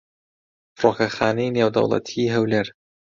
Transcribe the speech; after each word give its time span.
فڕۆکەخانەی 0.79 1.53
نێودەوڵەتیی 1.55 2.31
هەولێر 2.35 2.67